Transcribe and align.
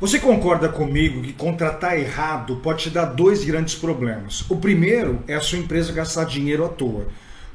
Você 0.00 0.18
concorda 0.18 0.66
comigo 0.66 1.20
que 1.20 1.34
contratar 1.34 1.98
errado 1.98 2.56
pode 2.62 2.84
te 2.84 2.90
dar 2.90 3.04
dois 3.04 3.44
grandes 3.44 3.74
problemas? 3.74 4.50
O 4.50 4.56
primeiro 4.56 5.22
é 5.28 5.34
a 5.34 5.42
sua 5.42 5.58
empresa 5.58 5.92
gastar 5.92 6.24
dinheiro 6.24 6.64
à 6.64 6.70
toa. 6.70 7.08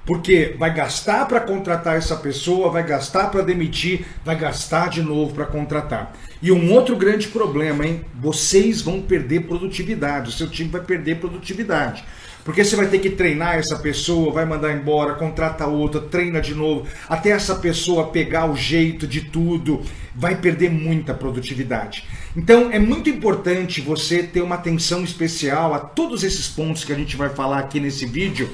Porque 0.06 0.56
vai 0.60 0.72
gastar 0.72 1.28
para 1.28 1.40
contratar 1.40 1.98
essa 1.98 2.16
pessoa, 2.16 2.70
vai 2.70 2.84
gastar 2.84 3.32
para 3.32 3.42
demitir, 3.42 4.06
vai 4.24 4.38
gastar 4.38 4.92
de 4.92 5.02
novo 5.02 5.34
para 5.34 5.48
contratar. 5.48 6.14
E 6.40 6.52
um 6.52 6.72
outro 6.72 6.96
grande 6.96 7.30
problema, 7.30 7.84
hein? 7.84 8.06
Vocês 8.14 8.80
vão 8.80 9.02
perder 9.02 9.48
produtividade, 9.48 10.30
o 10.30 10.32
seu 10.32 10.48
time 10.48 10.70
vai 10.70 10.82
perder 10.82 11.16
produtividade. 11.16 12.06
Porque 12.46 12.64
você 12.64 12.76
vai 12.76 12.86
ter 12.86 13.00
que 13.00 13.10
treinar 13.10 13.56
essa 13.56 13.76
pessoa, 13.76 14.32
vai 14.32 14.46
mandar 14.46 14.72
embora, 14.72 15.16
contrata 15.16 15.66
outra, 15.66 16.00
treina 16.00 16.40
de 16.40 16.54
novo, 16.54 16.88
até 17.10 17.32
essa 17.32 17.56
pessoa 17.56 18.12
pegar 18.12 18.46
o 18.46 18.56
jeito 18.56 19.08
de 19.08 19.22
tudo, 19.22 19.82
vai 20.14 20.36
perder 20.36 20.70
muita 20.70 21.12
produtividade. 21.12 22.08
Então 22.38 22.70
é 22.72 22.78
muito 22.78 23.10
importante 23.10 23.82
você 23.82 24.22
ter 24.22 24.42
uma 24.42 24.56
atenção 24.56 25.04
especial 25.04 25.74
a 25.74 25.80
todos 25.80 26.24
esses 26.24 26.48
pontos 26.48 26.84
que 26.84 26.94
a 26.94 26.96
gente 26.96 27.18
vai 27.18 27.30
falar 27.30 27.58
aqui 27.58 27.80
nesse 27.80 28.06
vídeo 28.06 28.48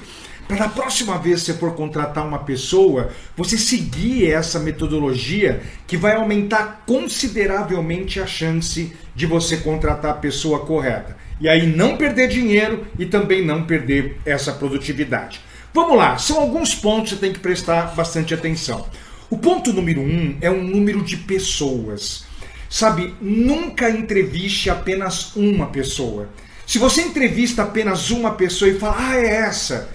para 0.47 0.55
na 0.57 0.69
próxima 0.69 1.17
vez 1.17 1.41
que 1.41 1.47
você 1.47 1.53
for 1.53 1.75
contratar 1.75 2.25
uma 2.25 2.39
pessoa, 2.39 3.09
você 3.35 3.57
seguir 3.57 4.31
essa 4.31 4.59
metodologia 4.59 5.61
que 5.85 5.97
vai 5.97 6.15
aumentar 6.15 6.83
consideravelmente 6.85 8.19
a 8.19 8.25
chance 8.25 8.93
de 9.13 9.25
você 9.25 9.57
contratar 9.57 10.11
a 10.11 10.15
pessoa 10.15 10.65
correta. 10.65 11.15
E 11.41 11.49
aí 11.49 11.67
não 11.67 11.97
perder 11.97 12.29
dinheiro 12.29 12.87
e 12.97 13.05
também 13.05 13.45
não 13.45 13.65
perder 13.65 14.17
essa 14.25 14.53
produtividade. 14.53 15.41
Vamos 15.73 15.97
lá, 15.97 16.17
são 16.17 16.39
alguns 16.39 16.73
pontos 16.73 17.09
que 17.09 17.15
você 17.15 17.21
tem 17.21 17.33
que 17.33 17.39
prestar 17.39 17.93
bastante 17.95 18.33
atenção. 18.33 18.87
O 19.29 19.37
ponto 19.37 19.73
número 19.73 19.99
um 19.99 20.37
é 20.39 20.49
um 20.49 20.63
número 20.63 21.03
de 21.03 21.17
pessoas. 21.17 22.25
Sabe, 22.69 23.13
nunca 23.19 23.89
entreviste 23.89 24.69
apenas 24.69 25.35
uma 25.35 25.67
pessoa. 25.67 26.29
Se 26.65 26.77
você 26.77 27.01
entrevista 27.01 27.63
apenas 27.63 28.11
uma 28.11 28.31
pessoa 28.31 28.71
e 28.71 28.79
fala, 28.79 28.95
ah, 28.97 29.17
é 29.17 29.25
essa 29.25 29.89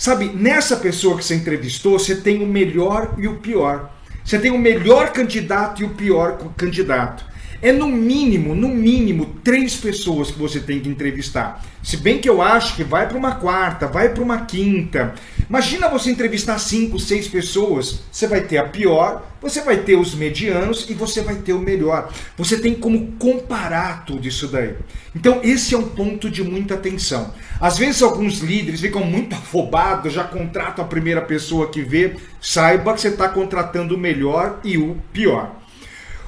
Sabe, 0.00 0.30
nessa 0.34 0.76
pessoa 0.76 1.18
que 1.18 1.22
você 1.22 1.34
entrevistou, 1.34 1.98
você 1.98 2.16
tem 2.16 2.42
o 2.42 2.46
melhor 2.46 3.16
e 3.18 3.28
o 3.28 3.36
pior. 3.36 3.90
Você 4.24 4.38
tem 4.38 4.50
o 4.50 4.56
melhor 4.56 5.12
candidato 5.12 5.82
e 5.82 5.84
o 5.84 5.90
pior 5.90 6.38
candidato. 6.56 7.22
É 7.62 7.72
no 7.72 7.86
mínimo, 7.86 8.54
no 8.54 8.68
mínimo, 8.68 9.36
três 9.44 9.76
pessoas 9.76 10.30
que 10.30 10.38
você 10.38 10.60
tem 10.60 10.80
que 10.80 10.88
entrevistar. 10.88 11.62
Se 11.82 11.98
bem 11.98 12.18
que 12.18 12.28
eu 12.28 12.40
acho 12.40 12.74
que 12.74 12.82
vai 12.82 13.06
para 13.06 13.18
uma 13.18 13.34
quarta, 13.34 13.86
vai 13.86 14.08
para 14.08 14.22
uma 14.22 14.46
quinta. 14.46 15.14
Imagina 15.48 15.88
você 15.88 16.10
entrevistar 16.10 16.58
cinco, 16.58 16.98
seis 16.98 17.28
pessoas. 17.28 18.00
Você 18.10 18.26
vai 18.26 18.40
ter 18.40 18.56
a 18.56 18.64
pior, 18.64 19.26
você 19.42 19.60
vai 19.60 19.78
ter 19.78 19.96
os 19.96 20.14
medianos 20.14 20.88
e 20.88 20.94
você 20.94 21.20
vai 21.20 21.34
ter 21.34 21.52
o 21.52 21.58
melhor. 21.58 22.10
Você 22.38 22.58
tem 22.58 22.74
como 22.74 23.12
comparar 23.18 24.06
tudo 24.06 24.26
isso 24.26 24.48
daí. 24.48 24.74
Então, 25.14 25.40
esse 25.42 25.74
é 25.74 25.78
um 25.78 25.88
ponto 25.88 26.30
de 26.30 26.42
muita 26.42 26.74
atenção. 26.74 27.34
Às 27.60 27.76
vezes, 27.76 28.00
alguns 28.00 28.38
líderes 28.38 28.80
ficam 28.80 29.04
muito 29.04 29.34
afobados, 29.36 30.14
já 30.14 30.24
contratam 30.24 30.82
a 30.82 30.88
primeira 30.88 31.20
pessoa 31.20 31.68
que 31.68 31.82
vê. 31.82 32.16
Saiba 32.40 32.94
que 32.94 33.02
você 33.02 33.08
está 33.08 33.28
contratando 33.28 33.96
o 33.96 33.98
melhor 33.98 34.60
e 34.64 34.78
o 34.78 34.96
pior. 35.12 35.60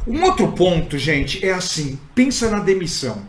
Um 0.07 0.23
outro 0.25 0.51
ponto, 0.53 0.99
gente, 0.99 1.45
é 1.45 1.53
assim: 1.53 1.99
pensa 2.15 2.51
na 2.51 2.61
demissão. 2.61 3.23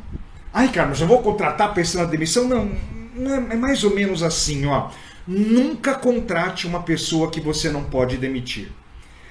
Ai, 0.53 0.71
Carlos, 0.71 1.01
eu 1.01 1.07
vou 1.07 1.21
contratar 1.21 1.73
pensando 1.73 2.03
na 2.03 2.09
demissão? 2.09 2.47
Não, 2.47 2.71
não 3.15 3.33
é, 3.33 3.53
é 3.53 3.55
mais 3.55 3.83
ou 3.83 3.93
menos 3.93 4.23
assim, 4.23 4.65
ó. 4.65 4.89
Nunca 5.27 5.95
contrate 5.95 6.67
uma 6.67 6.83
pessoa 6.83 7.31
que 7.31 7.39
você 7.39 7.69
não 7.69 7.83
pode 7.83 8.17
demitir. 8.17 8.71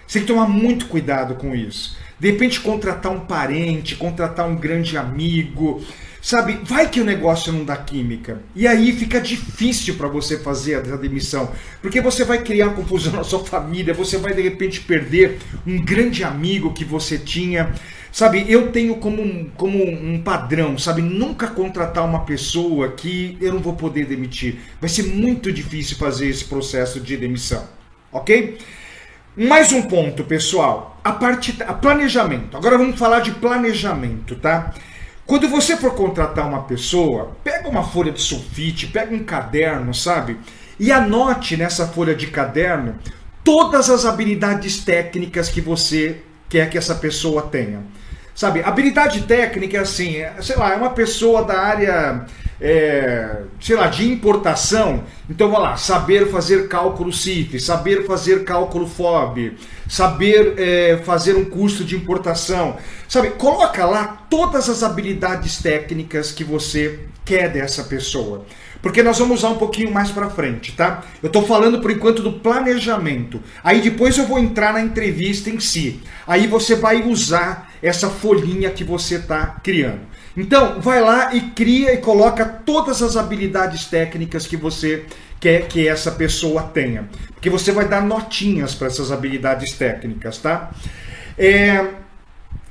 Você 0.07 0.19
tem 0.19 0.27
que 0.27 0.33
tomar 0.33 0.49
muito 0.49 0.87
cuidado 0.87 1.35
com 1.35 1.55
isso. 1.55 1.97
De 2.19 2.31
repente, 2.31 2.61
contratar 2.61 3.13
um 3.13 3.21
parente, 3.21 3.97
contratar 3.97 4.49
um 4.49 4.57
grande 4.57 4.97
amigo, 4.97 5.83
Sabe, 6.25 6.61
vai 6.63 6.89
que 6.89 7.01
o 7.01 7.05
negócio 7.05 7.53
não 7.53 7.65
dá 7.65 7.77
química. 7.77 8.41
E 8.55 8.65
aí 8.65 8.93
fica 8.93 9.21
difícil 9.21 9.97
para 9.97 10.07
você 10.07 10.39
fazer 10.39 10.77
a 10.77 10.97
demissão. 10.97 11.51
Porque 11.81 12.01
você 12.01 12.25
vai 12.25 12.45
criar 12.45 12.71
confusão 12.71 13.11
na 13.19 13.25
sua 13.25 13.45
família, 13.45 13.93
você 13.93 14.17
vai 14.17 14.33
de 14.33 14.41
repente 14.41 14.81
perder 14.83 15.39
um 15.67 15.85
grande 15.85 16.23
amigo 16.23 16.73
que 16.73 16.85
você 16.85 17.19
tinha. 17.19 17.75
Sabe, 18.13 18.45
eu 18.47 18.71
tenho 18.71 18.97
como 18.97 19.21
um, 19.21 19.51
como 19.57 19.83
um 19.83 20.23
padrão, 20.23 20.79
sabe, 20.79 21.03
nunca 21.03 21.49
contratar 21.49 22.05
uma 22.05 22.21
pessoa 22.21 22.93
que 22.93 23.37
eu 23.41 23.55
não 23.55 23.61
vou 23.61 23.75
poder 23.75 24.07
demitir. 24.07 24.61
Vai 24.81 24.89
ser 24.89 25.05
muito 25.05 25.51
difícil 25.51 25.97
fazer 25.97 26.29
esse 26.29 26.45
processo 26.45 27.01
de 27.01 27.17
demissão, 27.17 27.67
ok? 28.13 28.59
Mais 29.35 29.73
um 29.73 29.83
ponto, 29.83 30.23
pessoal. 30.23 31.01
A 31.03 31.13
parte, 31.13 31.57
a 31.63 31.73
planejamento. 31.73 32.57
Agora 32.57 32.79
vamos 32.79 32.99
falar 32.99 33.21
de 33.21 33.33
planejamento, 33.33 34.37
tá? 34.37 34.73
Quando 35.27 35.49
você 35.49 35.77
for 35.77 35.95
contratar 35.95 36.49
uma 36.49 36.63
pessoa, 36.63 37.37
pega 37.45 37.69
uma 37.69 37.85
folha 37.85 38.13
de 38.13 38.21
sulfite, 38.21 38.89
pega 38.89 39.15
um 39.15 39.25
caderno, 39.25 39.95
sabe? 39.95 40.39
E 40.79 40.91
anote 40.91 41.57
nessa 41.57 41.87
folha 41.87 42.15
de 42.15 42.27
caderno 42.27 42.97
todas 43.45 43.89
as 43.89 44.05
habilidades 44.05 44.85
técnicas 44.85 45.49
que 45.49 45.61
você 45.61 46.23
quer 46.49 46.69
que 46.69 46.77
essa 46.77 46.95
pessoa 46.95 47.43
tenha. 47.43 47.83
Sabe, 48.35 48.63
habilidade 48.63 49.23
técnica 49.23 49.77
é 49.77 49.81
assim, 49.81 50.17
é, 50.17 50.35
sei 50.41 50.57
lá, 50.57 50.73
é 50.73 50.77
uma 50.77 50.91
pessoa 50.91 51.45
da 51.45 51.61
área 51.61 52.27
é, 52.63 53.43
sei 53.61 53.75
lá, 53.75 53.89
de 53.89 54.09
importação, 54.09 55.03
então 55.29 55.51
vai 55.51 55.61
lá, 55.61 55.77
saber 55.77 56.31
fazer 56.31 56.69
cálculo 56.69 57.13
CIF, 57.13 57.59
saber 57.59 58.07
fazer 58.07 58.45
cálculo 58.45 58.87
FOB, 58.87 59.57
saber 59.89 60.55
é, 60.57 60.97
fazer 60.99 61.35
um 61.35 61.45
custo 61.45 61.85
de 61.85 61.97
importação, 61.97 62.77
sabe? 63.09 63.31
Coloca 63.31 63.85
lá 63.85 64.27
todas 64.31 64.69
as 64.69 64.85
habilidades 64.85 65.61
técnicas 65.61 66.31
que 66.31 66.45
você 66.45 67.01
quer 67.25 67.49
dessa 67.49 67.83
pessoa. 67.83 68.47
Porque 68.83 69.03
nós 69.03 69.19
vamos 69.19 69.39
usar 69.39 69.51
um 69.51 69.59
pouquinho 69.59 69.93
mais 69.93 70.11
para 70.11 70.29
frente, 70.29 70.73
tá? 70.73 71.05
Eu 71.23 71.29
estou 71.29 71.47
falando 71.47 71.81
por 71.81 71.91
enquanto 71.91 72.21
do 72.21 72.33
planejamento. 72.33 73.41
Aí 73.63 73.81
depois 73.81 74.19
eu 74.19 74.27
vou 74.27 74.41
entrar 74.41 74.73
na 74.73 74.81
entrevista 74.81 75.49
em 75.49 75.61
si. 75.61 76.01
Aí 76.27 76.49
você 76.49 76.75
vai 76.75 77.03
usar 77.05 77.71
essa 77.81 78.11
folhinha 78.11 78.71
que 78.71 78.83
você 78.83 79.15
está 79.15 79.47
criando. 79.63 80.01
Então, 80.37 80.81
vai 80.81 81.01
lá 81.01 81.35
e 81.35 81.41
cria 81.51 81.95
e 81.95 81.99
coloca 81.99 82.45
todas 82.45 83.03
as 83.03 83.17
habilidades 83.17 83.85
técnicas 83.85 84.47
que 84.47 84.57
você 84.57 85.05
quer 85.39 85.69
que 85.69 85.87
essa 85.87 86.11
pessoa 86.11 86.63
tenha. 86.63 87.09
Porque 87.35 87.51
você 87.51 87.71
vai 87.71 87.87
dar 87.87 88.03
notinhas 88.03 88.75
para 88.75 88.87
essas 88.87 89.13
habilidades 89.13 89.73
técnicas, 89.73 90.39
tá? 90.39 90.71
É, 91.37 91.87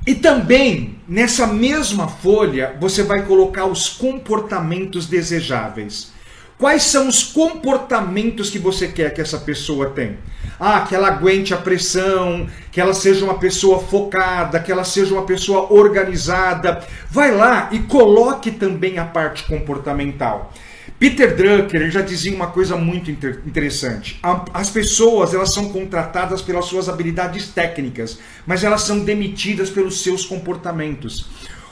e 0.05 0.15
também, 0.15 0.95
nessa 1.07 1.45
mesma 1.45 2.07
folha, 2.07 2.75
você 2.79 3.03
vai 3.03 3.25
colocar 3.25 3.65
os 3.65 3.87
comportamentos 3.87 5.05
desejáveis. 5.05 6.11
Quais 6.57 6.83
são 6.83 7.07
os 7.07 7.23
comportamentos 7.23 8.49
que 8.49 8.57
você 8.57 8.87
quer 8.87 9.13
que 9.13 9.21
essa 9.21 9.37
pessoa 9.37 9.91
tenha? 9.91 10.17
Ah, 10.63 10.81
que 10.81 10.93
ela 10.93 11.07
aguente 11.07 11.55
a 11.55 11.57
pressão, 11.57 12.47
que 12.71 12.79
ela 12.79 12.93
seja 12.93 13.25
uma 13.25 13.39
pessoa 13.39 13.79
focada, 13.79 14.59
que 14.59 14.71
ela 14.71 14.83
seja 14.83 15.11
uma 15.11 15.25
pessoa 15.25 15.73
organizada. 15.73 16.85
Vai 17.09 17.31
lá 17.35 17.69
e 17.71 17.79
coloque 17.79 18.51
também 18.51 18.99
a 18.99 19.05
parte 19.05 19.43
comportamental. 19.45 20.53
Peter 20.99 21.35
Drucker 21.35 21.89
já 21.89 22.01
dizia 22.01 22.35
uma 22.35 22.45
coisa 22.45 22.77
muito 22.77 23.09
interessante. 23.09 24.19
As 24.53 24.69
pessoas 24.69 25.33
elas 25.33 25.51
são 25.51 25.69
contratadas 25.69 26.43
pelas 26.43 26.65
suas 26.65 26.87
habilidades 26.87 27.47
técnicas, 27.47 28.19
mas 28.45 28.63
elas 28.63 28.83
são 28.83 28.99
demitidas 28.99 29.71
pelos 29.71 30.03
seus 30.03 30.27
comportamentos. 30.27 31.27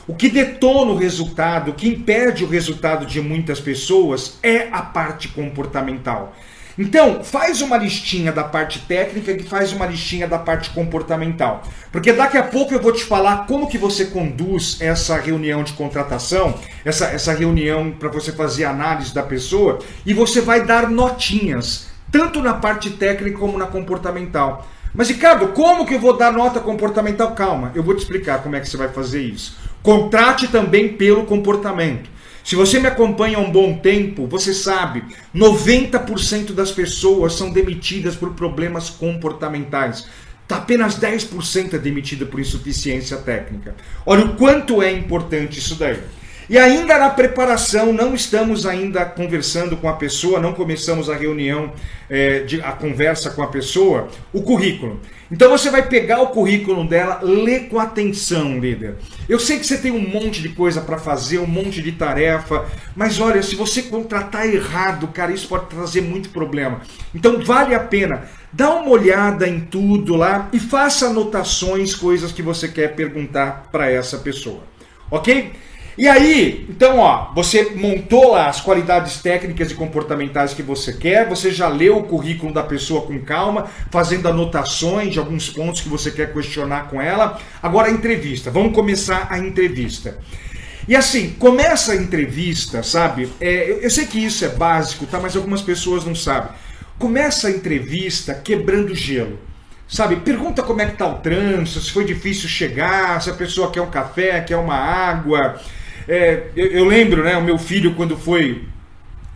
O 0.07 0.15
que 0.15 0.29
detona 0.29 0.93
o 0.93 0.97
resultado, 0.97 1.69
o 1.69 1.73
que 1.75 1.87
impede 1.87 2.43
o 2.43 2.47
resultado 2.47 3.05
de 3.05 3.21
muitas 3.21 3.59
pessoas 3.59 4.39
é 4.41 4.67
a 4.71 4.81
parte 4.81 5.27
comportamental. 5.27 6.35
Então, 6.81 7.25
faz 7.25 7.59
uma 7.59 7.75
listinha 7.75 8.31
da 8.31 8.41
parte 8.41 8.79
técnica 8.79 9.33
e 9.33 9.43
faz 9.43 9.73
uma 9.73 9.85
listinha 9.85 10.25
da 10.25 10.39
parte 10.39 10.69
comportamental. 10.69 11.61
Porque 11.91 12.13
daqui 12.13 12.37
a 12.37 12.43
pouco 12.43 12.73
eu 12.73 12.81
vou 12.81 12.93
te 12.93 13.03
falar 13.03 13.45
como 13.47 13.67
que 13.67 13.77
você 13.77 14.05
conduz 14.05 14.77
essa 14.79 15.17
reunião 15.17 15.61
de 15.61 15.73
contratação, 15.73 16.57
essa, 16.85 17.07
essa 17.07 17.33
reunião 17.33 17.91
para 17.91 18.07
você 18.07 18.31
fazer 18.31 18.63
análise 18.63 19.13
da 19.13 19.21
pessoa, 19.21 19.79
e 20.05 20.13
você 20.13 20.39
vai 20.39 20.65
dar 20.65 20.89
notinhas, 20.89 21.89
tanto 22.09 22.41
na 22.41 22.53
parte 22.53 22.91
técnica 22.91 23.37
como 23.37 23.57
na 23.57 23.65
comportamental. 23.65 24.65
Mas 24.93 25.09
Ricardo, 25.09 25.49
como 25.49 25.85
que 25.85 25.95
eu 25.95 25.99
vou 25.99 26.15
dar 26.15 26.31
nota 26.31 26.61
comportamental? 26.61 27.35
Calma, 27.35 27.73
eu 27.75 27.83
vou 27.83 27.93
te 27.93 28.03
explicar 28.03 28.41
como 28.41 28.55
é 28.55 28.59
que 28.61 28.69
você 28.69 28.77
vai 28.77 28.87
fazer 28.87 29.21
isso. 29.21 29.57
Contrate 29.83 30.47
também 30.47 30.87
pelo 30.93 31.25
comportamento. 31.25 32.09
Se 32.43 32.55
você 32.55 32.79
me 32.79 32.87
acompanha 32.87 33.37
há 33.37 33.41
um 33.41 33.51
bom 33.51 33.77
tempo, 33.77 34.27
você 34.27 34.53
sabe, 34.53 35.03
90% 35.35 36.53
das 36.53 36.71
pessoas 36.71 37.33
são 37.33 37.51
demitidas 37.51 38.15
por 38.15 38.33
problemas 38.33 38.89
comportamentais. 38.89 40.07
Tá 40.47 40.57
apenas 40.57 40.99
10% 40.99 41.75
é 41.75 41.77
demitida 41.77 42.25
por 42.25 42.39
insuficiência 42.39 43.17
técnica. 43.17 43.75
Olha 44.05 44.25
o 44.25 44.35
quanto 44.35 44.81
é 44.81 44.91
importante 44.91 45.59
isso 45.59 45.75
daí. 45.75 45.99
E 46.49 46.57
ainda 46.57 46.97
na 46.97 47.11
preparação, 47.11 47.93
não 47.93 48.15
estamos 48.15 48.65
ainda 48.65 49.05
conversando 49.05 49.77
com 49.77 49.87
a 49.87 49.93
pessoa, 49.93 50.39
não 50.39 50.51
começamos 50.51 51.07
a 51.07 51.15
reunião, 51.15 51.71
é, 52.09 52.39
de, 52.39 52.59
a 52.61 52.71
conversa 52.71 53.29
com 53.29 53.43
a 53.43 53.47
pessoa, 53.47 54.07
o 54.33 54.41
currículo. 54.41 54.99
Então 55.31 55.51
você 55.51 55.69
vai 55.69 55.87
pegar 55.87 56.23
o 56.23 56.29
currículo 56.29 56.83
dela, 56.87 57.19
ler 57.21 57.67
com 57.69 57.79
atenção, 57.79 58.59
líder. 58.59 58.95
Eu 59.27 59.39
sei 59.39 59.59
que 59.59 59.67
você 59.67 59.77
tem 59.77 59.91
um 59.91 59.99
monte 59.99 60.41
de 60.41 60.49
coisa 60.49 60.81
para 60.81 60.97
fazer, 60.97 61.37
um 61.37 61.45
monte 61.45 61.83
de 61.83 61.91
tarefa, 61.91 62.65
mas 62.95 63.19
olha, 63.19 63.43
se 63.43 63.55
você 63.55 63.83
contratar 63.83 64.51
errado, 64.51 65.07
cara, 65.09 65.31
isso 65.31 65.47
pode 65.47 65.67
trazer 65.67 66.01
muito 66.01 66.29
problema. 66.29 66.81
Então 67.13 67.39
vale 67.45 67.75
a 67.75 67.79
pena. 67.79 68.23
Dá 68.51 68.73
uma 68.73 68.89
olhada 68.89 69.47
em 69.47 69.59
tudo 69.59 70.15
lá 70.15 70.49
e 70.51 70.59
faça 70.59 71.05
anotações, 71.05 71.93
coisas 71.93 72.31
que 72.31 72.41
você 72.41 72.67
quer 72.67 72.95
perguntar 72.95 73.69
para 73.71 73.91
essa 73.91 74.17
pessoa. 74.17 74.63
Ok? 75.11 75.51
E 75.99 76.07
aí, 76.07 76.65
então, 76.69 76.99
ó, 76.99 77.33
você 77.35 77.73
montou 77.75 78.31
lá 78.31 78.47
as 78.47 78.61
qualidades 78.61 79.17
técnicas 79.17 79.69
e 79.69 79.75
comportamentais 79.75 80.53
que 80.53 80.63
você 80.63 80.93
quer, 80.93 81.27
você 81.27 81.51
já 81.51 81.67
leu 81.67 81.97
o 81.97 82.03
currículo 82.03 82.53
da 82.53 82.63
pessoa 82.63 83.01
com 83.01 83.19
calma, 83.19 83.67
fazendo 83.91 84.29
anotações 84.29 85.11
de 85.11 85.19
alguns 85.19 85.49
pontos 85.49 85.81
que 85.81 85.89
você 85.89 86.09
quer 86.09 86.31
questionar 86.31 86.87
com 86.87 87.01
ela. 87.01 87.37
Agora 87.61 87.89
a 87.89 87.91
entrevista. 87.91 88.49
Vamos 88.49 88.73
começar 88.73 89.27
a 89.29 89.39
entrevista. 89.39 90.17
E 90.87 90.95
assim, 90.95 91.31
começa 91.31 91.91
a 91.91 91.97
entrevista, 91.97 92.81
sabe? 92.81 93.27
É, 93.41 93.69
eu, 93.69 93.81
eu 93.81 93.89
sei 93.89 94.05
que 94.05 94.23
isso 94.23 94.45
é 94.45 94.47
básico, 94.47 95.05
tá? 95.05 95.19
Mas 95.19 95.35
algumas 95.35 95.61
pessoas 95.61 96.05
não 96.05 96.15
sabem. 96.15 96.51
Começa 96.97 97.49
a 97.49 97.51
entrevista 97.51 98.33
quebrando 98.33 98.95
gelo. 98.95 99.37
Sabe, 99.85 100.15
pergunta 100.17 100.63
como 100.63 100.81
é 100.81 100.85
que 100.85 100.95
tá 100.95 101.07
o 101.07 101.15
trânsito, 101.15 101.81
se 101.81 101.91
foi 101.91 102.05
difícil 102.05 102.47
chegar, 102.47 103.21
se 103.21 103.29
a 103.29 103.33
pessoa 103.33 103.69
quer 103.69 103.81
um 103.81 103.89
café, 103.89 104.39
quer 104.39 104.55
uma 104.55 104.75
água, 104.75 105.59
é, 106.09 106.47
eu, 106.55 106.65
eu, 106.67 106.85
lembro, 106.85 107.23
né, 107.23 107.37
o 107.37 107.43
meu 107.43 107.59
filho 107.59 107.93
quando 107.93 108.17
foi 108.17 108.67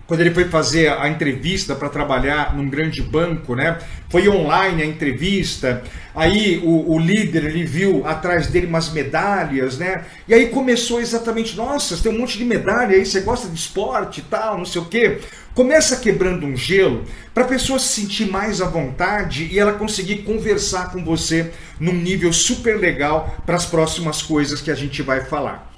quando 0.08 0.20
ele 0.20 0.32
foi 0.32 0.46
fazer 0.46 0.90
a 0.90 1.08
entrevista 1.08 1.74
para 1.76 1.88
trabalhar 1.88 2.56
num 2.56 2.70
grande 2.70 3.02
banco, 3.02 3.56
né? 3.56 3.80
Foi 4.10 4.28
online 4.28 4.84
a 4.84 4.86
entrevista. 4.86 5.82
Aí 6.14 6.60
o, 6.62 6.94
o, 6.94 7.00
líder 7.00 7.46
ele 7.46 7.64
viu 7.64 8.06
atrás 8.06 8.48
dele 8.48 8.68
umas 8.68 8.92
medalhas, 8.92 9.78
né? 9.78 10.04
E 10.28 10.34
aí 10.34 10.50
começou 10.50 11.00
exatamente, 11.00 11.56
nossa, 11.56 11.96
tem 11.98 12.12
um 12.12 12.20
monte 12.20 12.38
de 12.38 12.44
medalha 12.44 12.98
aí, 12.98 13.06
você 13.06 13.22
gosta 13.22 13.48
de 13.48 13.56
esporte 13.56 14.20
e 14.20 14.24
tal, 14.24 14.58
não 14.58 14.66
sei 14.66 14.82
o 14.82 14.86
quê. 14.86 15.20
Começa 15.56 15.96
quebrando 15.98 16.46
um 16.46 16.56
gelo 16.56 17.06
para 17.34 17.44
a 17.44 17.48
pessoa 17.48 17.80
se 17.80 18.02
sentir 18.02 18.30
mais 18.30 18.62
à 18.62 18.66
vontade 18.66 19.48
e 19.52 19.58
ela 19.58 19.74
conseguir 19.74 20.18
conversar 20.18 20.92
com 20.92 21.04
você 21.04 21.52
num 21.80 21.94
nível 21.94 22.34
super 22.34 22.78
legal 22.78 23.38
para 23.46 23.56
as 23.56 23.66
próximas 23.66 24.22
coisas 24.22 24.62
que 24.62 24.70
a 24.70 24.76
gente 24.76 25.02
vai 25.02 25.22
falar. 25.22 25.73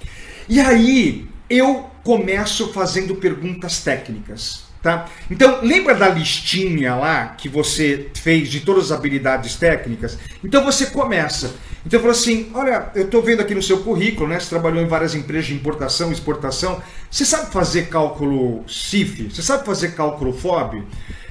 E 0.48 0.60
aí 0.60 1.28
eu 1.50 1.90
começo 2.04 2.72
fazendo 2.72 3.16
perguntas 3.16 3.80
técnicas. 3.80 4.66
Tá? 4.82 5.06
Então, 5.28 5.58
lembra 5.62 5.96
da 5.96 6.08
listinha 6.08 6.94
lá 6.94 7.26
que 7.28 7.48
você 7.48 8.08
fez 8.14 8.48
de 8.48 8.60
todas 8.60 8.84
as 8.84 8.92
habilidades 8.92 9.56
técnicas? 9.56 10.16
Então 10.44 10.64
você 10.64 10.86
começa. 10.86 11.54
Então 11.84 11.98
fala 11.98 12.12
assim: 12.12 12.50
olha, 12.54 12.90
eu 12.94 13.04
estou 13.04 13.20
vendo 13.20 13.40
aqui 13.40 13.52
no 13.52 13.62
seu 13.62 13.78
currículo, 13.82 14.28
né? 14.28 14.38
Você 14.38 14.48
trabalhou 14.48 14.80
em 14.80 14.86
várias 14.86 15.14
empresas 15.14 15.46
de 15.46 15.54
importação 15.54 16.12
exportação. 16.12 16.80
Você 17.10 17.24
sabe 17.24 17.52
fazer 17.52 17.88
cálculo 17.88 18.64
CIF? 18.68 19.28
Você 19.30 19.42
sabe 19.42 19.66
fazer 19.66 19.92
cálculo 19.96 20.32
FOB? 20.32 20.84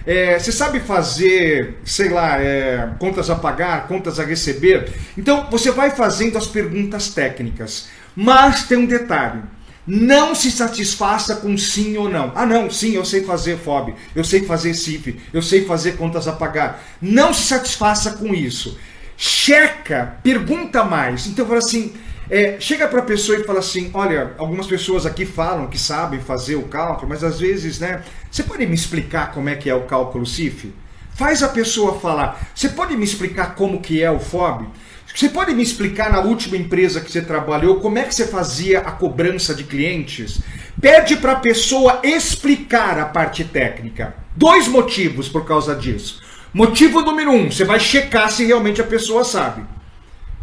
É, 0.05 0.37
você 0.37 0.51
sabe 0.51 0.79
fazer, 0.81 1.77
sei 1.83 2.09
lá, 2.09 2.39
é, 2.39 2.89
contas 2.99 3.29
a 3.29 3.35
pagar, 3.35 3.87
contas 3.87 4.19
a 4.19 4.23
receber? 4.23 4.91
Então 5.17 5.49
você 5.49 5.71
vai 5.71 5.91
fazendo 5.91 6.37
as 6.37 6.45
perguntas 6.45 7.09
técnicas. 7.09 7.87
Mas 8.15 8.63
tem 8.63 8.77
um 8.77 8.85
detalhe. 8.85 9.41
Não 9.87 10.33
se 10.33 10.49
satisfaça 10.49 11.35
com 11.35 11.55
sim 11.57 11.95
ou 11.97 12.09
não. 12.09 12.31
Ah, 12.33 12.45
não, 12.45 12.71
sim, 12.71 12.93
eu 12.93 13.05
sei 13.05 13.23
fazer 13.23 13.57
FOB, 13.57 13.93
eu 14.15 14.23
sei 14.23 14.43
fazer 14.43 14.73
CIF, 14.73 15.19
eu 15.31 15.43
sei 15.43 15.65
fazer 15.65 15.95
contas 15.95 16.27
a 16.27 16.31
pagar. 16.31 16.83
Não 16.99 17.33
se 17.33 17.43
satisfaça 17.43 18.13
com 18.13 18.33
isso. 18.33 18.79
Checa, 19.15 20.17
pergunta 20.23 20.83
mais. 20.83 21.27
Então, 21.27 21.45
fala 21.45 21.59
assim: 21.59 21.93
é, 22.29 22.59
chega 22.59 22.87
para 22.87 22.99
a 22.99 23.05
pessoa 23.05 23.37
e 23.37 23.43
fala 23.43 23.59
assim: 23.59 23.91
olha, 23.93 24.33
algumas 24.39 24.65
pessoas 24.65 25.05
aqui 25.05 25.25
falam 25.25 25.67
que 25.67 25.77
sabem 25.77 26.19
fazer 26.19 26.55
o 26.55 26.63
cálculo, 26.63 27.09
mas 27.09 27.23
às 27.23 27.39
vezes, 27.39 27.79
né? 27.79 28.01
Você 28.31 28.41
pode 28.41 28.65
me 28.65 28.73
explicar 28.73 29.31
como 29.33 29.49
é 29.49 29.55
que 29.55 29.69
é 29.69 29.75
o 29.75 29.83
cálculo 29.83 30.25
CIF? 30.25 30.73
Faz 31.15 31.41
a 31.41 31.47
pessoa 31.47 31.97
falar. 31.99 32.49
Você 32.53 32.67
pode 32.67 32.95
me 32.97 33.05
explicar 33.05 33.55
como 33.55 33.79
que 33.79 34.03
é 34.03 34.11
o 34.11 34.19
FOB? 34.19 34.67
Você 35.15 35.29
pode 35.29 35.53
me 35.53 35.63
explicar 35.63 36.11
na 36.11 36.19
última 36.19 36.57
empresa 36.57 36.99
que 36.99 37.09
você 37.09 37.21
trabalhou 37.21 37.79
como 37.79 37.97
é 37.97 38.03
que 38.03 38.13
você 38.13 38.27
fazia 38.27 38.79
a 38.79 38.91
cobrança 38.91 39.55
de 39.55 39.63
clientes? 39.63 40.41
Pede 40.79 41.15
para 41.15 41.31
a 41.31 41.39
pessoa 41.39 42.01
explicar 42.03 42.99
a 42.99 43.05
parte 43.05 43.45
técnica. 43.45 44.13
Dois 44.35 44.67
motivos 44.67 45.29
por 45.29 45.45
causa 45.45 45.73
disso. 45.73 46.21
Motivo 46.53 46.99
número 46.99 47.31
um, 47.31 47.49
você 47.49 47.63
vai 47.63 47.79
checar 47.79 48.29
se 48.29 48.43
realmente 48.43 48.81
a 48.81 48.85
pessoa 48.85 49.23
sabe. 49.23 49.63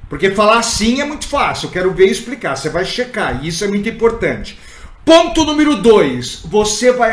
Porque 0.08 0.30
falar 0.30 0.62
sim 0.62 1.02
é 1.02 1.04
muito 1.04 1.28
fácil, 1.28 1.66
eu 1.66 1.72
quero 1.72 1.92
ver 1.92 2.06
e 2.06 2.12
explicar. 2.12 2.56
Você 2.56 2.70
vai 2.70 2.86
checar, 2.86 3.44
e 3.44 3.48
isso 3.48 3.62
é 3.62 3.68
muito 3.68 3.90
importante. 3.90 4.58
Ponto 5.04 5.44
número 5.44 5.76
dois, 5.76 6.40
você 6.46 6.92
vai 6.92 7.12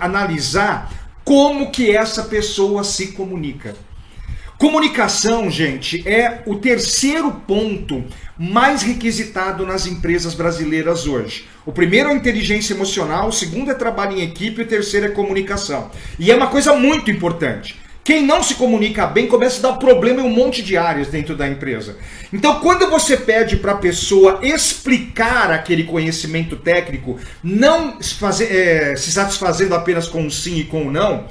analisar 0.00 0.99
como 1.30 1.70
que 1.70 1.96
essa 1.96 2.24
pessoa 2.24 2.82
se 2.82 3.12
comunica. 3.12 3.76
Comunicação, 4.58 5.48
gente, 5.48 6.02
é 6.04 6.42
o 6.44 6.56
terceiro 6.56 7.30
ponto 7.46 8.04
mais 8.36 8.82
requisitado 8.82 9.64
nas 9.64 9.86
empresas 9.86 10.34
brasileiras 10.34 11.06
hoje. 11.06 11.46
O 11.64 11.70
primeiro 11.70 12.08
é 12.08 12.14
inteligência 12.14 12.74
emocional, 12.74 13.28
o 13.28 13.32
segundo 13.32 13.70
é 13.70 13.74
trabalho 13.74 14.18
em 14.18 14.22
equipe 14.22 14.62
o 14.62 14.66
terceiro 14.66 15.06
é 15.06 15.10
comunicação. 15.10 15.92
E 16.18 16.32
é 16.32 16.34
uma 16.34 16.48
coisa 16.48 16.74
muito 16.74 17.12
importante. 17.12 17.78
Quem 18.10 18.26
não 18.26 18.42
se 18.42 18.56
comunica 18.56 19.06
bem 19.06 19.28
começa 19.28 19.60
a 19.60 19.70
dar 19.70 19.78
problema 19.78 20.20
em 20.20 20.24
um 20.24 20.34
monte 20.34 20.62
de 20.62 20.76
áreas 20.76 21.06
dentro 21.06 21.36
da 21.36 21.46
empresa. 21.46 21.96
Então, 22.32 22.58
quando 22.58 22.90
você 22.90 23.16
pede 23.16 23.58
para 23.58 23.70
a 23.70 23.76
pessoa 23.76 24.40
explicar 24.42 25.52
aquele 25.52 25.84
conhecimento 25.84 26.56
técnico, 26.56 27.20
não 27.40 28.02
fazer, 28.02 28.46
é, 28.46 28.96
se 28.96 29.12
satisfazendo 29.12 29.76
apenas 29.76 30.08
com 30.08 30.26
o 30.26 30.30
sim 30.30 30.58
e 30.58 30.64
com 30.64 30.88
o 30.88 30.90
não, 30.90 31.26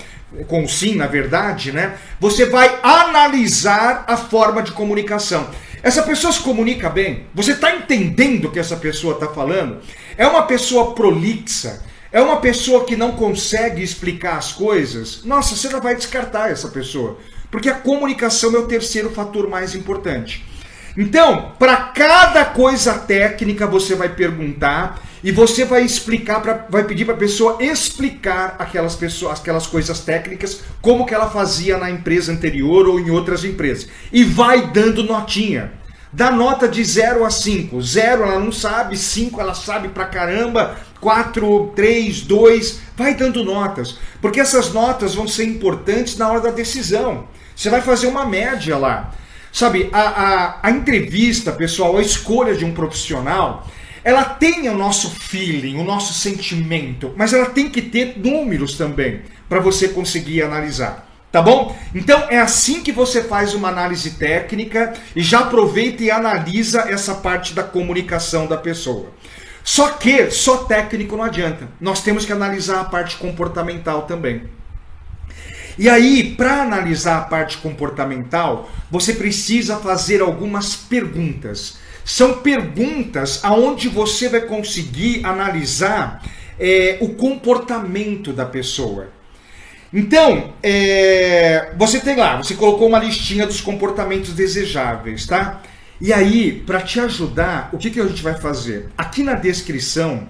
com 0.47 0.65
sim, 0.69 0.95
na 0.95 1.05
verdade, 1.05 1.73
né? 1.73 1.97
Você 2.17 2.45
vai 2.45 2.79
analisar 2.81 4.05
a 4.07 4.15
forma 4.15 4.63
de 4.63 4.71
comunicação. 4.71 5.49
Essa 5.83 6.01
pessoa 6.03 6.31
se 6.31 6.39
comunica 6.39 6.89
bem? 6.89 7.25
Você 7.35 7.51
está 7.51 7.75
entendendo 7.75 8.45
o 8.45 8.51
que 8.51 8.59
essa 8.59 8.77
pessoa 8.77 9.15
está 9.15 9.27
falando? 9.27 9.79
É 10.17 10.25
uma 10.25 10.43
pessoa 10.43 10.95
prolixa? 10.95 11.83
É 12.11 12.19
uma 12.19 12.37
pessoa 12.37 12.85
que 12.85 12.95
não 12.95 13.11
consegue 13.11 13.83
explicar 13.83 14.37
as 14.37 14.51
coisas? 14.51 15.23
Nossa, 15.23 15.55
você 15.55 15.69
já 15.69 15.79
vai 15.79 15.95
descartar 15.95 16.49
essa 16.49 16.67
pessoa. 16.69 17.19
Porque 17.51 17.69
a 17.69 17.75
comunicação 17.75 18.53
é 18.55 18.57
o 18.57 18.67
terceiro 18.67 19.11
fator 19.11 19.47
mais 19.47 19.75
importante. 19.75 20.43
Então, 20.97 21.53
para 21.59 21.77
cada 21.77 22.45
coisa 22.45 22.93
técnica 22.95 23.67
você 23.67 23.93
vai 23.93 24.09
perguntar 24.09 25.01
e 25.23 25.31
você 25.31 25.65
vai 25.65 25.83
explicar, 25.83 26.41
pra, 26.41 26.65
vai 26.67 26.83
pedir 26.83 27.05
para 27.05 27.13
a 27.13 27.17
pessoa 27.17 27.57
explicar 27.59 28.55
aquelas 28.57 28.95
pessoas, 28.95 29.39
aquelas 29.39 29.67
coisas 29.67 29.99
técnicas, 29.99 30.61
como 30.81 31.05
que 31.05 31.13
ela 31.13 31.29
fazia 31.29 31.77
na 31.77 31.91
empresa 31.91 32.31
anterior 32.31 32.87
ou 32.87 32.99
em 32.99 33.11
outras 33.11 33.43
empresas. 33.43 33.87
E 34.11 34.23
vai 34.23 34.71
dando 34.71 35.03
notinha. 35.03 35.73
Dá 36.11 36.31
nota 36.31 36.67
de 36.67 36.83
0 36.83 37.23
a 37.23 37.29
5. 37.29 37.79
0 37.81 38.23
ela 38.23 38.39
não 38.39 38.51
sabe, 38.51 38.97
5 38.97 39.39
ela 39.39 39.53
sabe 39.53 39.89
pra 39.89 40.05
caramba, 40.05 40.75
4, 41.01 41.73
3, 41.75 42.21
2, 42.21 42.81
vai 42.95 43.13
dando 43.13 43.43
notas. 43.43 43.97
Porque 44.21 44.39
essas 44.39 44.73
notas 44.73 45.15
vão 45.15 45.27
ser 45.27 45.45
importantes 45.45 46.17
na 46.17 46.29
hora 46.29 46.41
da 46.41 46.51
decisão. 46.51 47.27
Você 47.55 47.69
vai 47.69 47.81
fazer 47.81 48.07
uma 48.07 48.25
média 48.25 48.77
lá. 48.77 49.11
Sabe, 49.51 49.89
a, 49.91 50.01
a, 50.01 50.59
a 50.63 50.71
entrevista, 50.71 51.51
pessoal, 51.51 51.97
a 51.97 52.01
escolha 52.01 52.55
de 52.55 52.63
um 52.63 52.73
profissional, 52.73 53.67
ela 54.03 54.23
tem 54.23 54.69
o 54.69 54.77
nosso 54.77 55.09
feeling, 55.09 55.77
o 55.77 55.83
nosso 55.83 56.13
sentimento, 56.13 57.13
mas 57.17 57.33
ela 57.33 57.47
tem 57.47 57.69
que 57.69 57.81
ter 57.81 58.17
números 58.17 58.77
também 58.77 59.21
para 59.47 59.59
você 59.59 59.87
conseguir 59.87 60.41
analisar. 60.41 61.07
Tá 61.31 61.43
bom? 61.43 61.77
Então 61.93 62.25
é 62.27 62.39
assim 62.39 62.81
que 62.81 62.91
você 62.91 63.23
faz 63.23 63.53
uma 63.53 63.69
análise 63.69 64.11
técnica 64.11 64.93
e 65.15 65.21
já 65.21 65.41
aproveita 65.41 66.01
e 66.01 66.09
analisa 66.09 66.85
essa 66.89 67.13
parte 67.13 67.53
da 67.53 67.61
comunicação 67.61 68.47
da 68.47 68.57
pessoa. 68.57 69.11
Só 69.63 69.89
que 69.89 70.31
só 70.31 70.63
técnico 70.65 71.15
não 71.15 71.23
adianta. 71.23 71.67
Nós 71.79 72.01
temos 72.01 72.25
que 72.25 72.31
analisar 72.31 72.81
a 72.81 72.85
parte 72.85 73.17
comportamental 73.17 74.03
também. 74.03 74.43
E 75.77 75.87
aí, 75.87 76.35
para 76.35 76.63
analisar 76.63 77.19
a 77.19 77.21
parte 77.21 77.57
comportamental, 77.57 78.69
você 78.91 79.13
precisa 79.13 79.77
fazer 79.77 80.21
algumas 80.21 80.75
perguntas. 80.75 81.77
São 82.03 82.39
perguntas 82.39 83.39
aonde 83.43 83.87
você 83.87 84.27
vai 84.27 84.41
conseguir 84.41 85.23
analisar 85.23 86.21
é, 86.59 86.97
o 86.99 87.09
comportamento 87.09 88.33
da 88.33 88.45
pessoa. 88.45 89.07
Então, 89.93 90.53
é, 90.61 91.71
você 91.77 91.99
tem 91.99 92.15
lá, 92.15 92.37
você 92.37 92.55
colocou 92.55 92.87
uma 92.87 92.99
listinha 92.99 93.47
dos 93.47 93.61
comportamentos 93.61 94.33
desejáveis, 94.33 95.25
tá? 95.25 95.61
E 96.01 96.13
aí, 96.13 96.63
para 96.65 96.81
te 96.81 96.99
ajudar, 96.99 97.69
o 97.73 97.77
que, 97.77 97.89
que 97.89 97.99
a 97.99 98.07
gente 98.07 98.23
vai 98.23 98.33
fazer? 98.33 98.87
Aqui 98.97 99.21
na 99.23 99.33
descrição, 99.33 100.27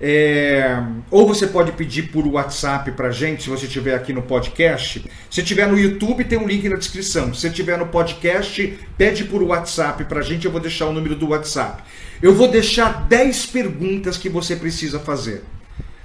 É, 0.00 0.82
ou 1.08 1.26
você 1.26 1.46
pode 1.46 1.70
pedir 1.72 2.10
por 2.10 2.26
WhatsApp 2.26 2.90
para 2.92 3.10
gente, 3.12 3.44
se 3.44 3.48
você 3.48 3.66
estiver 3.66 3.94
aqui 3.94 4.12
no 4.12 4.22
podcast. 4.22 5.04
Se 5.30 5.40
estiver 5.40 5.68
no 5.68 5.78
YouTube, 5.78 6.24
tem 6.24 6.36
um 6.36 6.46
link 6.46 6.68
na 6.68 6.76
descrição. 6.76 7.32
Se 7.32 7.46
estiver 7.46 7.78
no 7.78 7.86
podcast, 7.86 8.76
pede 8.98 9.24
por 9.24 9.42
WhatsApp 9.42 10.04
para 10.04 10.20
gente, 10.20 10.46
eu 10.46 10.50
vou 10.50 10.60
deixar 10.60 10.86
o 10.86 10.92
número 10.92 11.14
do 11.14 11.28
WhatsApp. 11.28 11.82
Eu 12.20 12.34
vou 12.34 12.48
deixar 12.48 13.06
10 13.06 13.46
perguntas 13.46 14.18
que 14.18 14.28
você 14.28 14.56
precisa 14.56 14.98
fazer. 14.98 15.44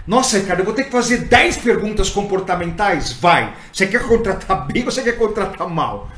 Nossa, 0.05 0.37
Ricardo, 0.37 0.59
eu 0.59 0.65
vou 0.65 0.73
ter 0.73 0.85
que 0.85 0.91
fazer 0.91 1.19
10 1.25 1.57
perguntas 1.57 2.09
comportamentais? 2.09 3.11
Vai. 3.13 3.53
Você 3.73 3.87
quer 3.87 4.07
contratar 4.07 4.67
bem 4.71 4.85
ou 4.85 4.91
você 4.91 5.01
quer 5.01 5.17
contratar 5.17 5.67
mal? 5.67 6.09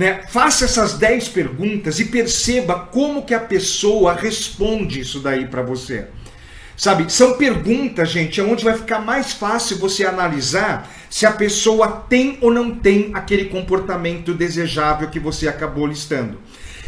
Né? 0.00 0.22
Faça 0.30 0.64
essas 0.64 0.94
10 0.94 1.28
perguntas 1.28 2.00
e 2.00 2.06
perceba 2.06 2.88
como 2.90 3.22
que 3.22 3.34
a 3.34 3.38
pessoa 3.38 4.14
responde 4.14 5.00
isso 5.00 5.20
daí 5.20 5.46
para 5.46 5.60
você. 5.60 6.06
Sabe, 6.74 7.12
são 7.12 7.36
perguntas, 7.36 8.08
gente, 8.08 8.40
onde 8.40 8.64
vai 8.64 8.72
ficar 8.72 9.00
mais 9.00 9.34
fácil 9.34 9.76
você 9.76 10.06
analisar 10.06 10.90
se 11.10 11.26
a 11.26 11.30
pessoa 11.30 11.86
tem 12.08 12.38
ou 12.40 12.50
não 12.50 12.74
tem 12.74 13.10
aquele 13.12 13.50
comportamento 13.50 14.32
desejável 14.32 15.10
que 15.10 15.20
você 15.20 15.46
acabou 15.46 15.86
listando. 15.86 16.38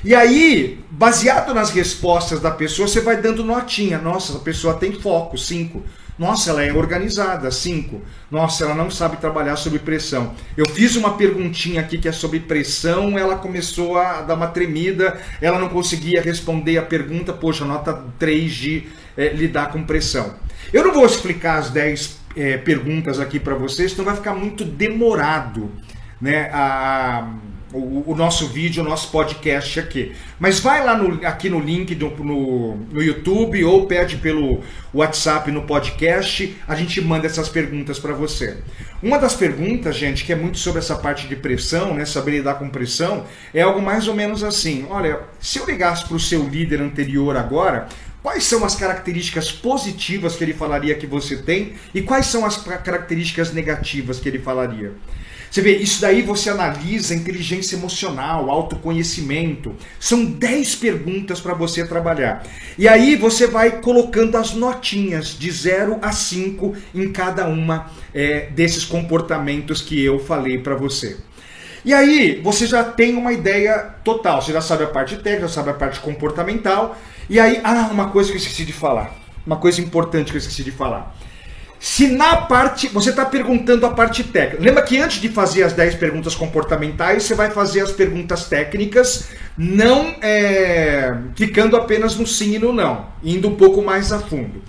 E 0.02 0.14
aí, 0.14 0.83
baseado 0.90 1.52
nas 1.52 1.69
respostas 1.69 2.40
da 2.40 2.50
pessoa, 2.50 2.88
você 2.88 3.02
vai 3.02 3.21
dando 3.21 3.45
notinha. 3.45 3.99
Nossa, 3.99 4.38
a 4.38 4.40
pessoa 4.40 4.73
tem 4.73 4.90
foco, 4.90 5.37
5. 5.37 5.83
Nossa, 6.23 6.50
ela 6.50 6.62
é 6.62 6.73
organizada, 6.73 7.50
5. 7.50 8.00
Nossa, 8.31 8.62
ela 8.62 8.76
não 8.76 8.88
sabe 8.88 9.17
trabalhar 9.17 9.57
sob 9.57 9.76
pressão. 9.81 10.37
Eu 10.57 10.69
fiz 10.69 10.95
uma 10.95 11.17
perguntinha 11.17 11.81
aqui 11.81 11.99
que 11.99 12.07
é 12.07 12.12
sobre 12.12 12.38
pressão, 12.38 13.19
ela 13.19 13.35
começou 13.35 13.99
a 13.99 14.23
dar 14.23 14.35
uma 14.35 14.47
tremida, 14.47 15.21
ela 15.41 15.59
não 15.59 15.69
conseguia 15.69 16.23
responder 16.23 16.79
a 16.79 16.83
pergunta, 16.83 17.33
poxa, 17.33 17.64
nota 17.64 18.05
3 18.21 18.52
de 18.52 18.87
é, 19.17 19.31
lidar 19.31 19.73
com 19.73 19.83
pressão. 19.83 20.37
Eu 20.73 20.85
não 20.85 20.95
vou 20.95 21.05
explicar 21.05 21.59
as 21.59 21.71
10 21.71 22.21
é, 22.37 22.57
perguntas 22.57 23.19
aqui 23.19 23.41
para 23.41 23.57
vocês, 23.57 23.91
então 23.91 24.05
vai 24.05 24.14
ficar 24.14 24.33
muito 24.33 24.64
demorado 24.64 25.73
né, 26.21 26.50
a, 26.52 27.35
o, 27.73 28.12
o, 28.12 28.14
nosso 28.14 28.49
vídeo, 28.49 28.83
o 28.83 28.88
nosso 28.88 29.11
podcast 29.11 29.81
aqui. 29.81 30.12
Mas 30.38 30.61
vai 30.61 30.85
lá 30.85 30.97
no, 30.97 31.26
aqui 31.26 31.49
no 31.49 31.61
link 31.61 31.95
do, 31.95 32.11
no, 32.11 32.76
no 32.76 33.02
YouTube 33.02 33.64
ou 33.64 33.87
pede 33.87 34.17
pelo 34.17 34.61
WhatsApp 34.93 35.50
no 35.50 35.62
podcast, 35.62 36.57
a 36.69 36.75
gente 36.75 37.00
manda 37.00 37.26
essas 37.26 37.49
perguntas 37.49 37.99
para 37.99 38.12
você. 38.12 38.59
Uma 39.02 39.19
das 39.19 39.35
perguntas, 39.35 39.97
gente, 39.97 40.25
que 40.25 40.33
é 40.33 40.37
muito 40.37 40.59
sobre 40.59 40.81
essa 40.81 40.97
parte 40.97 41.26
de 41.26 41.35
pressão, 41.35 41.95
né, 41.95 42.05
saber 42.05 42.33
lidar 42.33 42.55
com 42.55 42.69
pressão, 42.69 43.25
é 43.52 43.62
algo 43.62 43.81
mais 43.81 44.07
ou 44.07 44.14
menos 44.14 44.45
assim: 44.45 44.87
olha, 44.91 45.21
se 45.41 45.59
eu 45.59 45.67
ligasse 45.67 46.05
para 46.05 46.17
o 46.17 46.21
seu 46.21 46.47
líder 46.49 46.81
anterior 46.81 47.37
agora, 47.37 47.88
Quais 48.23 48.45
são 48.45 48.64
as 48.64 48.76
características 48.76 49.50
positivas 49.50 50.37
que 50.37 50.45
ele 50.45 50.55
falaria 50.55 50.95
que 50.95 51.09
você 51.09 51.37
tem 51.37 51.75
e 51.93 52.00
quais 52.00 52.26
são 52.26 52.47
as 52.47 52.57
características 52.57 53.52
negativas 53.52 54.21
que 54.21 54.29
ele 54.29 54.38
falaria? 54.38 54.93
Você 55.52 55.61
vê, 55.61 55.76
isso 55.76 56.00
daí 56.00 56.23
você 56.23 56.49
analisa 56.49 57.14
inteligência 57.14 57.76
emocional, 57.76 58.50
autoconhecimento. 58.50 59.76
São 60.00 60.25
10 60.25 60.76
perguntas 60.76 61.42
para 61.42 61.52
você 61.52 61.87
trabalhar. 61.87 62.42
E 62.78 62.88
aí 62.88 63.16
você 63.16 63.47
vai 63.47 63.82
colocando 63.82 64.38
as 64.38 64.54
notinhas 64.54 65.38
de 65.38 65.50
0 65.50 65.99
a 66.00 66.11
5 66.11 66.75
em 66.94 67.12
cada 67.12 67.47
uma 67.47 67.90
é, 68.14 68.47
desses 68.47 68.87
comportamentos 68.87 69.82
que 69.82 70.02
eu 70.02 70.18
falei 70.18 70.56
para 70.56 70.75
você. 70.75 71.18
E 71.85 71.92
aí 71.92 72.40
você 72.42 72.64
já 72.64 72.82
tem 72.82 73.14
uma 73.14 73.35
ideia 73.35 73.94
total. 74.02 74.40
Você 74.40 74.54
já 74.54 74.62
sabe 74.62 74.85
a 74.85 74.88
parte 74.88 75.16
técnica, 75.16 75.49
já 75.49 75.52
sabe 75.52 75.68
a 75.68 75.75
parte 75.75 76.00
comportamental. 76.00 76.97
E 77.28 77.38
aí, 77.38 77.61
ah, 77.62 77.90
uma 77.92 78.09
coisa 78.09 78.30
que 78.30 78.38
eu 78.38 78.40
esqueci 78.40 78.64
de 78.64 78.73
falar. 78.73 79.14
Uma 79.47 79.59
coisa 79.59 79.82
importante 79.82 80.30
que 80.30 80.38
eu 80.38 80.40
esqueci 80.40 80.64
de 80.64 80.73
falar. 80.73 81.14
Se 81.83 82.07
na 82.07 82.37
parte. 82.37 82.87
Você 82.87 83.11
está 83.11 83.25
perguntando 83.25 83.85
a 83.85 83.91
parte 83.91 84.23
técnica. 84.23 84.62
Lembra 84.62 84.85
que 84.85 84.99
antes 84.99 85.21
de 85.21 85.29
fazer 85.29 85.65
as 85.65 85.73
10 85.73 85.97
perguntas 85.97 86.33
comportamentais, 86.33 87.25
você 87.25 87.35
vai 87.35 87.51
fazer 87.51 87.81
as 87.81 87.91
perguntas 87.91 88.45
técnicas, 88.45 89.31
não 89.59 90.15
é, 90.23 91.12
ficando 91.35 91.77
apenas 91.77 92.15
no 92.15 92.25
sim 92.25 92.55
e 92.55 92.59
no 92.61 92.73
não, 92.73 93.09
indo 93.21 93.49
um 93.49 93.57
pouco 93.57 93.83
mais 93.83 94.12
a 94.12 94.21
fundo. 94.21 94.62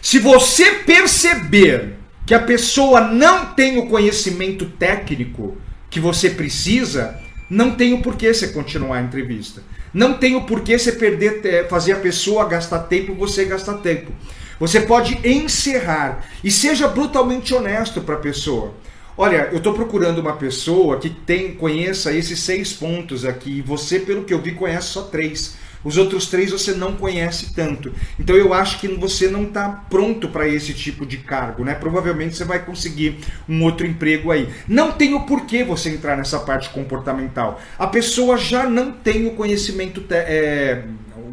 Se 0.00 0.20
você 0.20 0.70
perceber 0.86 1.96
que 2.24 2.34
a 2.34 2.40
pessoa 2.40 3.00
não 3.00 3.46
tem 3.46 3.76
o 3.78 3.88
conhecimento 3.88 4.64
técnico 4.66 5.56
que 5.90 5.98
você 5.98 6.30
precisa, 6.30 7.18
não 7.50 7.72
tem 7.72 7.94
o 7.94 8.00
porquê 8.00 8.32
você 8.32 8.46
continuar 8.46 8.98
a 8.98 9.02
entrevista. 9.02 9.60
Não 9.92 10.14
tem 10.14 10.36
o 10.36 10.42
porquê 10.42 10.78
você 10.78 10.92
perder, 10.92 11.66
fazer 11.68 11.94
a 11.94 11.96
pessoa 11.96 12.48
gastar 12.48 12.78
tempo, 12.84 13.12
você 13.12 13.44
gastar 13.44 13.74
tempo. 13.78 14.12
Você 14.60 14.82
pode 14.82 15.18
encerrar 15.26 16.22
e 16.44 16.50
seja 16.50 16.86
brutalmente 16.86 17.54
honesto 17.54 18.02
para 18.02 18.16
a 18.16 18.18
pessoa. 18.18 18.74
Olha, 19.16 19.48
eu 19.50 19.56
estou 19.56 19.72
procurando 19.72 20.18
uma 20.18 20.34
pessoa 20.34 20.98
que 20.98 21.08
tem, 21.08 21.54
conheça 21.54 22.12
esses 22.12 22.40
seis 22.40 22.70
pontos 22.70 23.24
aqui. 23.24 23.58
E 23.58 23.62
você, 23.62 23.98
pelo 23.98 24.22
que 24.22 24.34
eu 24.34 24.40
vi, 24.40 24.52
conhece 24.52 24.88
só 24.88 25.02
três. 25.04 25.56
Os 25.82 25.96
outros 25.96 26.26
três 26.26 26.50
você 26.50 26.72
não 26.72 26.94
conhece 26.94 27.54
tanto. 27.54 27.90
Então 28.18 28.36
eu 28.36 28.52
acho 28.52 28.78
que 28.78 28.88
você 28.88 29.28
não 29.28 29.44
está 29.44 29.68
pronto 29.88 30.28
para 30.28 30.46
esse 30.46 30.74
tipo 30.74 31.06
de 31.06 31.16
cargo, 31.16 31.64
né? 31.64 31.74
Provavelmente 31.74 32.36
você 32.36 32.44
vai 32.44 32.62
conseguir 32.62 33.18
um 33.48 33.62
outro 33.64 33.86
emprego 33.86 34.30
aí. 34.30 34.48
Não 34.68 34.92
tem 34.92 35.14
o 35.14 35.20
porquê 35.20 35.64
você 35.64 35.88
entrar 35.88 36.16
nessa 36.18 36.38
parte 36.40 36.68
comportamental. 36.68 37.60
A 37.78 37.86
pessoa 37.86 38.36
já 38.36 38.68
não 38.68 38.92
tem 38.92 39.26
o 39.26 39.30
conhecimento, 39.30 40.04
é, 40.10 40.84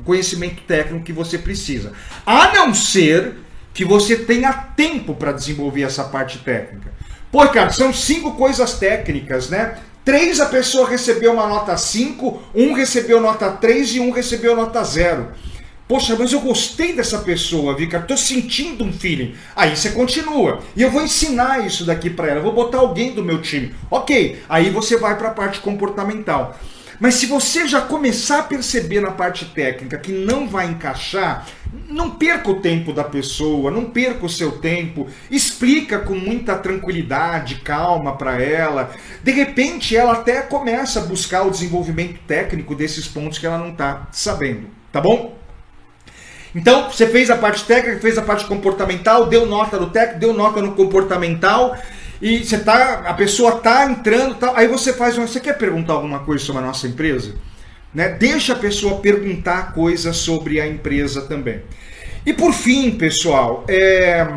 conhecimento 0.07 0.63
técnico 0.63 1.05
que 1.05 1.13
você 1.13 1.37
precisa. 1.37 1.91
A 2.25 2.53
não 2.53 2.73
ser 2.73 3.35
que 3.73 3.85
você 3.85 4.15
tenha 4.15 4.53
tempo 4.53 5.13
para 5.13 5.33
desenvolver 5.33 5.83
essa 5.83 6.05
parte 6.05 6.39
técnica. 6.39 6.91
Pô, 7.31 7.45
cara, 7.49 7.69
são 7.69 7.93
cinco 7.93 8.31
coisas 8.35 8.79
técnicas, 8.79 9.49
né? 9.49 9.77
Três 10.03 10.39
a 10.39 10.45
pessoa 10.45 10.89
recebeu 10.89 11.33
uma 11.33 11.45
nota 11.47 11.75
5, 11.75 12.41
um 12.55 12.73
recebeu 12.73 13.19
nota 13.19 13.51
3 13.51 13.95
e 13.95 13.99
um 13.99 14.09
recebeu 14.09 14.55
nota 14.55 14.81
0. 14.81 15.27
Poxa, 15.85 16.15
mas 16.17 16.31
eu 16.31 16.39
gostei 16.39 16.93
dessa 16.93 17.19
pessoa, 17.19 17.75
Vika, 17.75 17.99
tô 17.99 18.15
sentindo 18.15 18.85
um 18.85 18.91
feeling. 18.91 19.35
Aí 19.55 19.75
você 19.75 19.91
continua. 19.91 20.61
E 20.75 20.81
eu 20.81 20.89
vou 20.89 21.01
ensinar 21.01 21.65
isso 21.65 21.85
daqui 21.85 22.09
para 22.09 22.27
ela, 22.27 22.41
vou 22.41 22.53
botar 22.53 22.77
alguém 22.77 23.13
do 23.13 23.23
meu 23.23 23.41
time. 23.41 23.75
OK, 23.91 24.39
aí 24.47 24.69
você 24.69 24.95
vai 24.97 25.17
para 25.17 25.27
a 25.27 25.33
parte 25.33 25.59
comportamental. 25.59 26.57
Mas 26.99 27.15
se 27.15 27.27
você 27.27 27.67
já 27.67 27.81
começar 27.81 28.39
a 28.39 28.43
perceber 28.43 29.01
na 29.01 29.11
parte 29.11 29.45
técnica 29.45 29.97
que 29.97 30.11
não 30.11 30.47
vai 30.47 30.67
encaixar, 30.67 31.45
não 31.87 32.11
perca 32.11 32.49
o 32.49 32.59
tempo 32.59 32.91
da 32.91 33.03
pessoa, 33.03 33.69
não 33.69 33.85
perca 33.85 34.25
o 34.25 34.29
seu 34.29 34.53
tempo, 34.53 35.07
explica 35.29 35.99
com 35.99 36.15
muita 36.15 36.55
tranquilidade, 36.55 37.55
calma 37.55 38.17
para 38.17 38.41
ela. 38.41 38.91
De 39.23 39.31
repente, 39.31 39.95
ela 39.95 40.13
até 40.13 40.41
começa 40.41 40.99
a 40.99 41.03
buscar 41.03 41.43
o 41.43 41.51
desenvolvimento 41.51 42.19
técnico 42.25 42.73
desses 42.73 43.07
pontos 43.07 43.37
que 43.37 43.45
ela 43.45 43.57
não 43.57 43.69
está 43.69 44.07
sabendo, 44.11 44.67
tá 44.91 44.99
bom? 44.99 45.37
Então, 46.55 46.89
você 46.89 47.05
fez 47.05 47.29
a 47.29 47.37
parte 47.37 47.65
técnica, 47.65 47.99
fez 47.99 48.17
a 48.17 48.21
parte 48.23 48.45
comportamental, 48.45 49.27
deu 49.27 49.45
nota 49.45 49.79
no 49.79 49.91
técnico, 49.91 50.19
deu 50.19 50.33
nota 50.33 50.61
no 50.61 50.73
comportamental, 50.73 51.77
e 52.21 52.43
você 52.43 52.57
tá, 52.57 53.03
a 53.05 53.13
pessoa 53.13 53.59
tá 53.59 53.85
entrando, 53.85 54.35
tá, 54.35 54.53
aí 54.55 54.67
você 54.67 54.93
faz, 54.93 55.15
você 55.15 55.39
quer 55.39 55.57
perguntar 55.57 55.93
alguma 55.93 56.19
coisa 56.19 56.43
sobre 56.43 56.63
a 56.63 56.65
nossa 56.65 56.87
empresa? 56.87 57.35
Né? 57.93 58.09
Deixa 58.09 58.53
a 58.53 58.55
pessoa 58.55 58.99
perguntar 58.99 59.73
coisas 59.73 60.17
sobre 60.17 60.59
a 60.59 60.67
empresa 60.67 61.21
também. 61.21 61.61
E 62.25 62.33
por 62.33 62.53
fim, 62.53 62.91
pessoal, 62.91 63.63
é... 63.69 64.27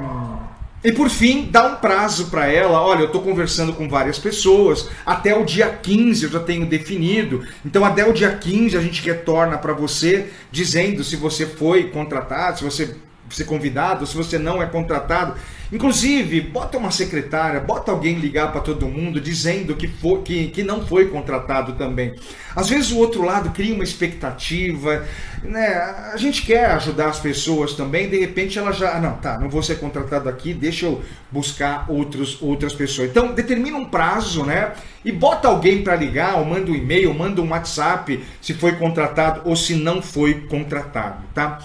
e 0.85 0.93
por 0.93 1.11
fim, 1.11 1.49
dá 1.51 1.67
um 1.67 1.77
prazo 1.77 2.27
para 2.27 2.47
ela. 2.47 2.81
Olha, 2.81 3.01
eu 3.01 3.07
estou 3.07 3.23
conversando 3.23 3.73
com 3.73 3.89
várias 3.89 4.19
pessoas, 4.19 4.89
até 5.05 5.35
o 5.35 5.45
dia 5.45 5.69
15 5.69 6.25
eu 6.25 6.31
já 6.31 6.41
tenho 6.41 6.67
definido. 6.67 7.45
Então, 7.65 7.85
até 7.85 8.07
o 8.07 8.13
dia 8.13 8.31
15 8.31 8.77
a 8.77 8.81
gente 8.81 9.03
retorna 9.03 9.59
para 9.59 9.73
você 9.73 10.29
dizendo 10.53 11.03
se 11.03 11.17
você 11.17 11.47
foi 11.47 11.91
contratado, 11.91 12.59
se 12.59 12.65
você 12.65 12.95
ser 13.37 13.45
convidado, 13.45 14.07
se 14.07 14.17
você 14.17 14.39
não 14.39 14.63
é 14.63 14.67
contratado. 14.67 15.35
Inclusive, 15.73 16.41
bota 16.41 16.79
uma 16.79 16.91
secretária, 16.91 17.61
bota 17.61 17.93
alguém 17.93 18.17
ligar 18.17 18.51
para 18.51 18.61
todo 18.61 18.89
mundo 18.89 19.21
dizendo 19.21 19.77
que, 19.77 19.87
for, 19.87 20.23
que, 20.23 20.49
que 20.49 20.65
não 20.65 20.85
foi 20.85 21.07
contratado 21.09 21.75
também. 21.75 22.17
Às 22.57 22.69
vezes 22.69 22.91
o 22.91 22.99
outro 22.99 23.23
lado 23.23 23.51
cria 23.51 23.73
uma 23.73 23.85
expectativa, 23.85 25.07
né? 25.45 25.69
A 26.13 26.17
gente 26.17 26.43
quer 26.43 26.73
ajudar 26.73 27.11
as 27.11 27.21
pessoas 27.21 27.75
também, 27.75 28.09
de 28.09 28.19
repente 28.19 28.59
ela 28.59 28.73
já, 28.73 28.97
ah, 28.97 29.01
não, 29.01 29.15
tá, 29.19 29.39
não 29.39 29.49
vou 29.49 29.63
ser 29.63 29.79
contratado 29.79 30.29
aqui, 30.29 30.53
deixa 30.53 30.87
eu 30.87 31.03
buscar 31.31 31.85
outros, 31.89 32.43
outras 32.43 32.73
pessoas. 32.73 33.09
Então, 33.09 33.33
determina 33.33 33.77
um 33.77 33.85
prazo, 33.85 34.45
né? 34.45 34.73
E 35.05 35.13
bota 35.13 35.47
alguém 35.47 35.83
para 35.83 35.95
ligar, 35.95 36.37
ou 36.39 36.45
manda 36.45 36.69
um 36.69 36.75
e-mail, 36.75 37.11
ou 37.11 37.15
manda 37.15 37.41
um 37.41 37.51
WhatsApp 37.51 38.23
se 38.43 38.55
foi 38.55 38.73
contratado 38.73 39.43
ou 39.45 39.55
se 39.55 39.77
não 39.77 40.03
foi 40.03 40.35
contratado, 40.49 41.23
tá? 41.33 41.61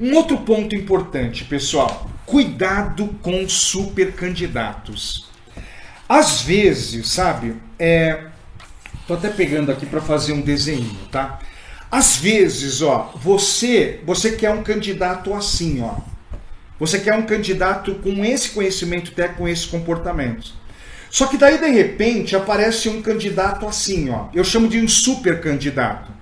Um 0.00 0.14
outro 0.14 0.38
ponto 0.38 0.74
importante, 0.74 1.44
pessoal, 1.44 2.10
cuidado 2.24 3.18
com 3.20 3.46
super 3.46 4.12
candidatos. 4.12 5.28
Às 6.08 6.40
vezes, 6.40 7.06
sabe, 7.08 7.56
é, 7.78 8.24
tô 9.06 9.12
até 9.12 9.28
pegando 9.28 9.70
aqui 9.70 9.84
para 9.84 10.00
fazer 10.00 10.32
um 10.32 10.40
desenho, 10.40 10.96
tá? 11.12 11.40
Às 11.90 12.16
vezes, 12.16 12.80
ó, 12.80 13.12
você, 13.14 14.00
você 14.06 14.32
quer 14.32 14.50
um 14.52 14.62
candidato 14.62 15.34
assim, 15.34 15.82
ó. 15.82 15.96
Você 16.78 16.98
quer 16.98 17.14
um 17.14 17.26
candidato 17.26 17.96
com 17.96 18.24
esse 18.24 18.52
conhecimento 18.52 19.10
técnico, 19.10 19.40
com 19.42 19.48
esses 19.48 19.66
comportamentos. 19.66 20.54
Só 21.10 21.26
que 21.26 21.36
daí, 21.36 21.58
de 21.58 21.68
repente, 21.68 22.34
aparece 22.34 22.88
um 22.88 23.02
candidato 23.02 23.66
assim, 23.66 24.08
ó. 24.08 24.28
Eu 24.32 24.44
chamo 24.44 24.66
de 24.66 24.80
um 24.80 24.88
super 24.88 25.42
candidato. 25.42 26.19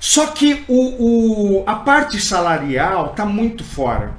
Só 0.00 0.28
que 0.28 0.64
o, 0.66 1.60
o 1.60 1.64
a 1.66 1.76
parte 1.76 2.18
salarial 2.18 3.10
está 3.10 3.26
muito 3.26 3.62
fora. 3.62 4.18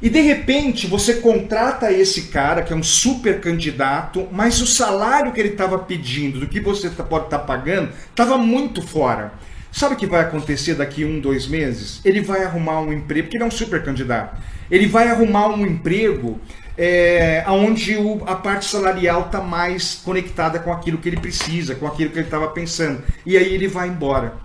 E 0.00 0.08
de 0.08 0.20
repente 0.20 0.86
você 0.86 1.14
contrata 1.14 1.90
esse 1.90 2.28
cara, 2.28 2.62
que 2.62 2.72
é 2.72 2.76
um 2.76 2.82
super 2.82 3.40
candidato, 3.40 4.28
mas 4.30 4.62
o 4.62 4.66
salário 4.66 5.32
que 5.32 5.40
ele 5.40 5.50
estava 5.50 5.78
pedindo, 5.78 6.38
do 6.38 6.46
que 6.46 6.60
você 6.60 6.88
tá, 6.90 7.02
pode 7.02 7.24
estar 7.24 7.40
tá 7.40 7.44
pagando, 7.44 7.90
estava 8.10 8.38
muito 8.38 8.80
fora. 8.80 9.32
Sabe 9.72 9.94
o 9.94 9.98
que 9.98 10.06
vai 10.06 10.20
acontecer 10.20 10.74
daqui 10.74 11.04
um, 11.04 11.18
dois 11.18 11.48
meses? 11.48 12.00
Ele 12.04 12.20
vai 12.20 12.44
arrumar 12.44 12.80
um 12.80 12.92
emprego, 12.92 13.24
porque 13.24 13.36
ele 13.36 13.44
é 13.44 13.46
um 13.48 13.50
super 13.50 13.82
candidato. 13.82 14.40
Ele 14.70 14.86
vai 14.86 15.08
arrumar 15.08 15.48
um 15.48 15.66
emprego 15.66 16.38
é, 16.78 17.44
onde 17.48 17.96
o, 17.96 18.22
a 18.26 18.36
parte 18.36 18.66
salarial 18.66 19.22
está 19.22 19.40
mais 19.40 20.00
conectada 20.04 20.60
com 20.60 20.72
aquilo 20.72 20.98
que 20.98 21.08
ele 21.08 21.16
precisa, 21.16 21.74
com 21.74 21.86
aquilo 21.88 22.10
que 22.10 22.18
ele 22.18 22.26
estava 22.26 22.46
pensando. 22.48 23.02
E 23.26 23.36
aí 23.36 23.52
ele 23.52 23.66
vai 23.66 23.88
embora. 23.88 24.43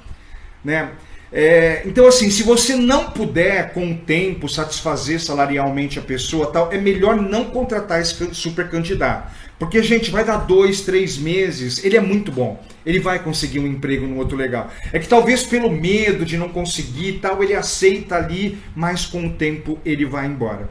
Né? 0.63 0.89
É, 1.31 1.83
então, 1.85 2.07
assim, 2.07 2.31
se 2.31 2.41
você 2.41 2.75
não 2.75 3.11
puder, 3.11 3.71
com 3.71 3.91
o 3.91 3.95
tempo, 3.95 4.49
satisfazer 4.49 5.21
salarialmente 5.21 5.99
a 5.99 6.01
pessoa, 6.01 6.47
tal, 6.47 6.71
é 6.71 6.77
melhor 6.77 7.15
não 7.15 7.45
contratar 7.45 8.01
esse 8.01 8.33
super 8.33 8.67
candidato. 8.69 9.31
Porque, 9.59 9.83
gente, 9.83 10.09
vai 10.09 10.23
dar 10.23 10.37
dois, 10.37 10.81
três 10.81 11.17
meses, 11.17 11.83
ele 11.83 11.97
é 11.97 12.01
muito 12.01 12.31
bom. 12.31 12.63
Ele 12.85 12.99
vai 12.99 13.19
conseguir 13.19 13.59
um 13.59 13.67
emprego 13.67 14.07
no 14.07 14.17
outro 14.17 14.37
legal. 14.37 14.71
É 14.91 14.97
que 14.97 15.07
talvez 15.07 15.43
pelo 15.43 15.69
medo 15.69 16.25
de 16.25 16.37
não 16.37 16.49
conseguir 16.49 17.19
tal, 17.21 17.43
ele 17.43 17.53
aceita 17.53 18.15
ali, 18.15 18.57
mas 18.73 19.05
com 19.05 19.27
o 19.27 19.33
tempo 19.33 19.77
ele 19.85 20.05
vai 20.05 20.25
embora. 20.25 20.69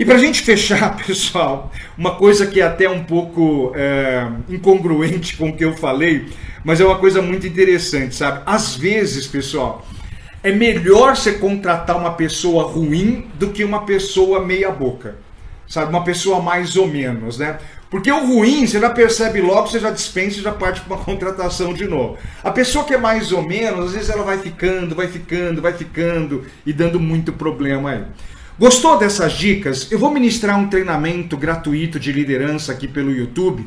E 0.00 0.04
para 0.06 0.14
a 0.14 0.18
gente 0.18 0.40
fechar, 0.40 0.96
pessoal, 1.04 1.70
uma 1.96 2.14
coisa 2.14 2.46
que 2.46 2.58
é 2.58 2.64
até 2.64 2.88
um 2.88 3.04
pouco 3.04 3.70
é, 3.76 4.26
incongruente 4.48 5.36
com 5.36 5.50
o 5.50 5.52
que 5.54 5.62
eu 5.62 5.76
falei, 5.76 6.26
mas 6.64 6.80
é 6.80 6.86
uma 6.86 6.98
coisa 6.98 7.20
muito 7.20 7.46
interessante, 7.46 8.14
sabe? 8.14 8.40
Às 8.46 8.74
vezes, 8.74 9.26
pessoal, 9.26 9.86
é 10.42 10.50
melhor 10.50 11.14
você 11.14 11.32
contratar 11.32 11.98
uma 11.98 12.12
pessoa 12.14 12.64
ruim 12.64 13.30
do 13.34 13.50
que 13.50 13.62
uma 13.62 13.84
pessoa 13.84 14.42
meia-boca, 14.42 15.18
sabe? 15.68 15.90
Uma 15.90 16.02
pessoa 16.02 16.40
mais 16.40 16.76
ou 16.76 16.86
menos, 16.86 17.36
né? 17.36 17.58
Porque 17.90 18.10
o 18.10 18.24
ruim, 18.24 18.66
você 18.66 18.80
já 18.80 18.88
percebe 18.88 19.42
logo, 19.42 19.66
você 19.66 19.78
já 19.78 19.90
dispensa 19.90 20.38
e 20.38 20.42
já 20.42 20.52
parte 20.52 20.80
para 20.80 20.94
uma 20.96 21.04
contratação 21.04 21.74
de 21.74 21.86
novo. 21.86 22.16
A 22.42 22.50
pessoa 22.50 22.86
que 22.86 22.94
é 22.94 22.98
mais 22.98 23.32
ou 23.32 23.42
menos, 23.42 23.88
às 23.88 23.92
vezes 23.92 24.08
ela 24.08 24.22
vai 24.22 24.38
ficando, 24.38 24.94
vai 24.94 25.08
ficando, 25.08 25.60
vai 25.60 25.74
ficando 25.74 26.46
e 26.64 26.72
dando 26.72 26.98
muito 26.98 27.34
problema 27.34 27.90
aí. 27.90 28.04
Gostou 28.60 28.98
dessas 28.98 29.32
dicas? 29.32 29.90
Eu 29.90 29.98
vou 29.98 30.12
ministrar 30.12 30.58
um 30.58 30.68
treinamento 30.68 31.34
gratuito 31.34 31.98
de 31.98 32.12
liderança 32.12 32.72
aqui 32.72 32.86
pelo 32.86 33.10
YouTube. 33.10 33.66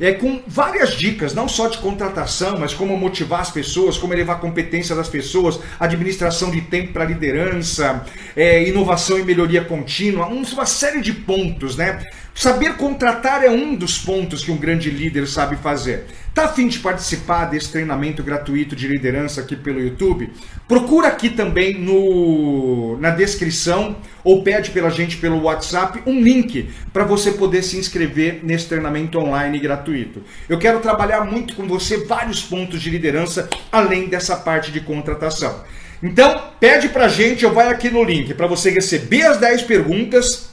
É, 0.00 0.12
com 0.12 0.40
várias 0.46 0.94
dicas, 0.94 1.34
não 1.34 1.46
só 1.46 1.68
de 1.68 1.76
contratação, 1.76 2.58
mas 2.58 2.72
como 2.72 2.96
motivar 2.96 3.40
as 3.40 3.50
pessoas, 3.50 3.98
como 3.98 4.14
elevar 4.14 4.36
a 4.36 4.38
competência 4.38 4.96
das 4.96 5.10
pessoas, 5.10 5.60
administração 5.78 6.50
de 6.50 6.62
tempo 6.62 6.94
para 6.94 7.04
liderança, 7.04 8.02
é, 8.34 8.66
inovação 8.66 9.18
e 9.18 9.22
melhoria 9.22 9.62
contínua, 9.62 10.24
uma 10.28 10.64
série 10.64 11.02
de 11.02 11.12
pontos, 11.12 11.76
né? 11.76 12.02
Saber 12.34 12.76
contratar 12.76 13.44
é 13.44 13.50
um 13.50 13.74
dos 13.74 13.98
pontos 13.98 14.44
que 14.44 14.50
um 14.50 14.56
grande 14.56 14.90
líder 14.90 15.26
sabe 15.26 15.56
fazer. 15.56 16.06
Tá 16.34 16.44
afim 16.44 16.68
de 16.68 16.78
participar 16.78 17.46
desse 17.46 17.70
treinamento 17.70 18.22
gratuito 18.22 18.76
de 18.76 18.86
liderança 18.86 19.40
aqui 19.40 19.56
pelo 19.56 19.80
YouTube? 19.80 20.30
Procura 20.66 21.08
aqui 21.08 21.28
também 21.28 21.78
no, 21.78 22.96
na 22.98 23.10
descrição 23.10 23.96
ou 24.22 24.42
pede 24.42 24.70
pela 24.70 24.90
gente 24.90 25.16
pelo 25.16 25.42
WhatsApp 25.42 26.02
um 26.06 26.20
link 26.20 26.70
para 26.92 27.04
você 27.04 27.32
poder 27.32 27.62
se 27.62 27.76
inscrever 27.76 28.40
nesse 28.42 28.68
treinamento 28.68 29.18
online 29.18 29.58
gratuito. 29.58 30.22
Eu 30.48 30.58
quero 30.58 30.78
trabalhar 30.80 31.24
muito 31.24 31.54
com 31.54 31.66
você 31.66 32.04
vários 32.04 32.42
pontos 32.42 32.80
de 32.80 32.90
liderança 32.90 33.48
além 33.72 34.08
dessa 34.08 34.36
parte 34.36 34.70
de 34.70 34.80
contratação. 34.80 35.62
Então, 36.02 36.42
pede 36.58 36.88
pra 36.88 37.08
gente, 37.08 37.44
eu 37.44 37.52
vai 37.52 37.68
aqui 37.68 37.90
no 37.90 38.02
link 38.02 38.32
para 38.32 38.46
você 38.46 38.70
receber 38.70 39.22
as 39.22 39.36
10 39.36 39.62
perguntas 39.62 40.49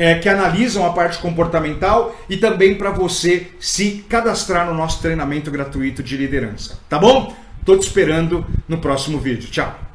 é, 0.00 0.14
que 0.14 0.30
analisam 0.30 0.86
a 0.86 0.94
parte 0.94 1.18
comportamental 1.18 2.16
e 2.26 2.38
também 2.38 2.74
para 2.74 2.90
você 2.90 3.48
se 3.60 4.02
cadastrar 4.08 4.66
no 4.66 4.72
nosso 4.72 5.02
treinamento 5.02 5.50
gratuito 5.50 6.02
de 6.02 6.16
liderança. 6.16 6.80
Tá 6.88 6.98
bom? 6.98 7.36
Tô 7.66 7.76
te 7.76 7.82
esperando 7.82 8.46
no 8.66 8.78
próximo 8.78 9.18
vídeo. 9.18 9.50
Tchau! 9.50 9.89